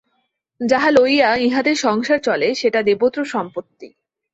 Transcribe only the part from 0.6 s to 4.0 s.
যাহা লইয়া ইঁহাদের সংসার চলে সেটা দেবত্র সম্পত্তি।